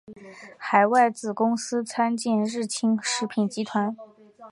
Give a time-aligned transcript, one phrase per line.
[0.57, 3.95] 海外子公司参见日清食品集团。